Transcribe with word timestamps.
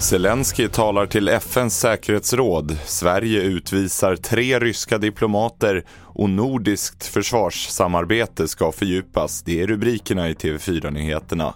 Zelensky 0.00 0.68
talar 0.68 1.06
till 1.06 1.28
FNs 1.28 1.78
säkerhetsråd. 1.78 2.78
Sverige 2.84 3.42
utvisar 3.42 4.16
tre 4.16 4.58
ryska 4.58 4.98
diplomater 4.98 5.84
och 6.02 6.30
nordiskt 6.30 7.06
försvarssamarbete 7.06 8.48
ska 8.48 8.72
fördjupas. 8.72 9.42
Det 9.42 9.62
är 9.62 9.66
rubrikerna 9.66 10.28
i 10.28 10.34
TV4-nyheterna. 10.34 11.54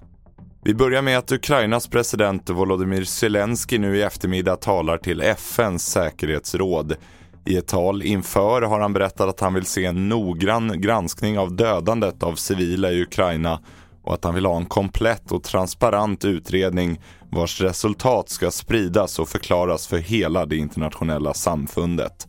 Vi 0.65 0.75
börjar 0.75 1.03
med 1.03 1.19
att 1.19 1.33
Ukrainas 1.33 1.89
president 1.89 2.51
Volodymyr 2.51 3.05
Zelensky 3.05 3.79
nu 3.79 3.97
i 3.97 4.03
eftermiddag 4.03 4.57
talar 4.57 4.99
till 4.99 5.21
FNs 5.21 5.87
säkerhetsråd. 5.87 6.97
I 7.45 7.57
ett 7.57 7.67
tal 7.67 8.03
inför 8.03 8.63
har 8.63 8.81
han 8.81 8.93
berättat 8.93 9.29
att 9.29 9.41
han 9.41 9.55
vill 9.55 9.67
se 9.67 9.85
en 9.85 10.09
noggrann 10.09 10.81
granskning 10.81 11.39
av 11.39 11.57
dödandet 11.57 12.23
av 12.23 12.35
civila 12.35 12.91
i 12.91 13.03
Ukraina 13.03 13.61
och 14.03 14.15
att 14.15 14.25
han 14.25 14.35
vill 14.35 14.47
ha 14.47 14.57
en 14.57 14.67
komplett 14.67 15.33
och 15.33 15.43
transparent 15.43 16.25
utredning 16.25 17.01
vars 17.31 17.61
resultat 17.61 18.29
ska 18.29 18.51
spridas 18.51 19.19
och 19.19 19.29
förklaras 19.29 19.87
för 19.87 19.99
hela 19.99 20.47
det 20.47 20.57
internationella 20.57 21.35
samfundet. 21.35 22.27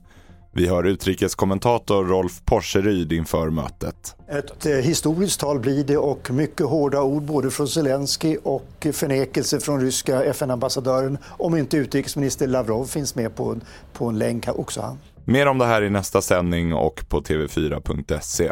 Vi 0.54 0.68
hör 0.68 0.84
utrikeskommentator 0.84 2.06
Rolf 2.06 2.42
Porseryd 2.46 3.12
inför 3.12 3.50
mötet. 3.50 4.16
Ett 4.30 4.66
eh, 4.66 4.72
historiskt 4.72 5.40
tal 5.40 5.60
blir 5.60 5.84
det 5.84 5.98
och 5.98 6.32
mycket 6.32 6.66
hårda 6.66 7.02
ord 7.02 7.24
både 7.24 7.52
från 7.52 7.68
Zelensky 7.68 8.38
och 8.44 8.88
förnekelse 8.94 9.60
från 9.60 9.82
ryska 9.82 10.24
FN-ambassadören 10.24 11.18
om 11.26 11.56
inte 11.56 11.78
utrikesminister 11.78 12.48
Lavrov 12.48 12.86
finns 12.86 13.16
med 13.16 13.36
på, 13.36 13.58
på 13.94 14.06
en 14.06 14.18
länk 14.18 14.48
också 14.48 14.82
han. 14.82 15.00
Mer 15.26 15.46
om 15.46 15.58
det 15.58 15.66
här 15.66 15.82
i 15.82 15.90
nästa 15.90 16.22
sändning 16.22 16.74
och 16.74 17.10
på 17.10 17.22
tv4.se. 17.22 18.52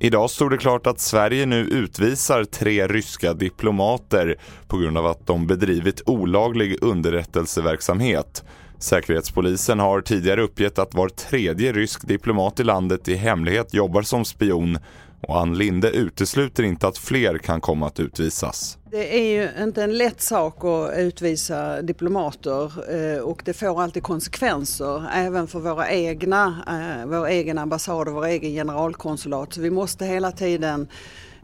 Idag 0.00 0.30
stod 0.30 0.50
det 0.50 0.58
klart 0.58 0.86
att 0.86 1.00
Sverige 1.00 1.46
nu 1.46 1.60
utvisar 1.60 2.44
tre 2.44 2.86
ryska 2.86 3.34
diplomater 3.34 4.36
på 4.68 4.78
grund 4.78 4.98
av 4.98 5.06
att 5.06 5.26
de 5.26 5.46
bedrivit 5.46 6.02
olaglig 6.06 6.78
underrättelseverksamhet. 6.82 8.44
Säkerhetspolisen 8.78 9.78
har 9.78 10.00
tidigare 10.00 10.42
uppgett 10.42 10.78
att 10.78 10.94
var 10.94 11.08
tredje 11.08 11.72
rysk 11.72 12.08
diplomat 12.08 12.60
i 12.60 12.64
landet 12.64 13.08
i 13.08 13.14
hemlighet 13.14 13.74
jobbar 13.74 14.02
som 14.02 14.24
spion 14.24 14.78
och 15.20 15.40
Ann 15.40 15.58
Linde 15.58 15.90
utesluter 15.90 16.62
inte 16.62 16.88
att 16.88 16.98
fler 16.98 17.38
kan 17.38 17.60
komma 17.60 17.86
att 17.86 18.00
utvisas. 18.00 18.78
Det 18.90 19.18
är 19.18 19.56
ju 19.56 19.64
inte 19.64 19.82
en 19.82 19.98
lätt 19.98 20.20
sak 20.20 20.64
att 20.64 20.98
utvisa 20.98 21.82
diplomater 21.82 22.72
eh, 22.94 23.20
och 23.20 23.42
det 23.44 23.52
får 23.52 23.82
alltid 23.82 24.02
konsekvenser 24.02 25.10
även 25.14 25.46
för 25.46 25.58
våra 25.58 25.90
egna, 25.90 26.62
eh, 26.68 27.06
vår 27.06 27.26
egen 27.26 27.58
ambassad 27.58 28.08
och 28.08 28.14
vår 28.14 28.26
egen 28.26 28.50
generalkonsulat. 28.50 29.52
Så 29.52 29.60
vi 29.60 29.70
måste 29.70 30.06
hela 30.06 30.32
tiden 30.32 30.88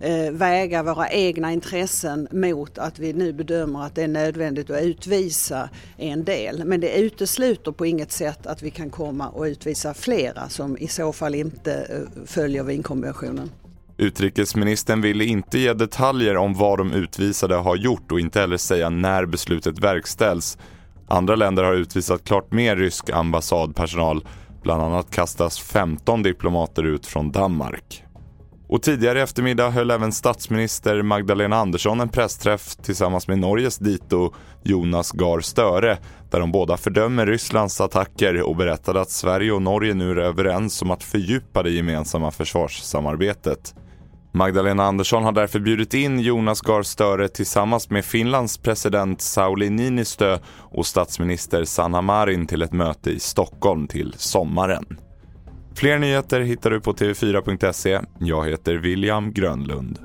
eh, 0.01 0.31
väga 0.31 0.83
våra 0.83 1.09
egna 1.09 1.53
intressen 1.53 2.29
mot 2.31 2.79
att 2.79 2.99
vi 2.99 3.13
nu 3.13 3.33
bedömer 3.33 3.87
att 3.87 3.95
det 3.95 4.03
är 4.03 4.09
nödvändigt 4.09 4.71
att 4.71 4.83
utvisa 4.83 5.69
en 5.97 6.25
del. 6.25 6.65
Men 6.65 6.81
det 6.81 6.99
utesluter 6.99 7.73
på 7.73 7.87
inget 7.87 8.13
sätt 8.13 8.47
att 8.47 8.63
vi 8.63 8.71
kan 8.71 8.91
komma 8.91 9.29
och 9.29 9.43
utvisa 9.43 9.95
flera 9.95 10.49
som 10.49 10.79
i 10.79 10.89
så 10.89 11.13
fall 11.13 11.35
inte 11.35 12.03
följer 12.27 12.63
Wienkonventionen. 12.63 13.51
Utrikesministern 13.97 15.01
ville 15.01 15.25
inte 15.25 15.59
ge 15.59 15.73
detaljer 15.73 16.37
om 16.37 16.55
vad 16.55 16.79
de 16.79 16.93
utvisade 16.93 17.55
har 17.55 17.77
gjort 17.77 18.13
och 18.13 18.21
inte 18.21 18.41
heller 18.41 18.57
säga 18.57 18.91
när 18.91 19.27
beslutet 19.27 19.79
verkställs. 19.79 20.59
Andra 21.09 21.37
länder 21.37 21.65
har 21.65 21.75
utvisat 21.75 22.25
klart 22.25 22.53
mer 22.53 22.77
rysk 22.77 23.11
ambassadpersonal. 23.11 24.25
Bland 24.63 24.83
annat 24.83 25.11
kastas 25.11 25.59
15 25.59 26.23
diplomater 26.23 26.83
ut 26.83 27.07
från 27.07 27.33
Danmark. 27.33 28.05
Och 28.69 28.83
tidigare 28.83 29.19
i 29.19 29.23
eftermiddag 29.23 29.71
höll 29.71 29.91
även 29.91 30.13
statsminister 30.13 31.03
Magdalena 31.03 31.57
Andersson 31.57 32.01
en 32.01 32.09
pressträff 32.09 32.77
tillsammans 32.77 33.29
med 33.29 33.39
Norges 33.39 33.79
dito 33.79 34.35
Jonas 34.63 35.13
Gahr 35.13 35.41
Støre 35.41 35.99
där 36.31 36.41
de 36.41 36.53
båda 36.53 36.77
fördömer 36.77 37.27
Rysslands 37.27 37.81
attacker 37.81 38.43
och 38.43 38.57
berättade 38.57 39.01
att 39.01 39.11
Sverige 39.11 39.53
och 39.53 39.63
Norge 39.63 39.95
nu 39.95 40.11
är 40.11 40.17
överens 40.17 40.83
om 40.83 40.91
att 40.91 41.03
fördjupa 41.03 41.63
det 41.63 41.71
gemensamma 41.71 42.31
försvarssamarbetet. 42.31 43.75
Magdalena 44.37 44.85
Andersson 44.85 45.25
har 45.25 45.33
därför 45.33 45.59
bjudit 45.59 45.95
in 45.95 46.21
Jonas 46.21 46.61
Gahr 46.61 46.83
Støre 46.83 47.29
tillsammans 47.29 47.91
med 47.91 48.05
Finlands 48.05 48.59
president 48.59 49.21
Sauli 49.21 49.71
Niinistö 49.71 50.39
och 50.59 50.87
statsminister 50.87 51.65
Sanna 51.65 52.03
Marin 52.03 52.47
till 52.47 52.63
ett 52.63 52.73
möte 52.73 53.11
i 53.11 53.21
Stockholm 53.21 53.87
till 53.87 54.15
sommaren. 54.17 54.85
Fler 55.75 55.99
nyheter 55.99 56.41
hittar 56.41 56.71
du 56.71 56.81
på 56.81 56.93
tv4.se. 56.93 58.01
Jag 58.19 58.49
heter 58.49 58.75
William 58.75 59.33
Grönlund. 59.33 59.99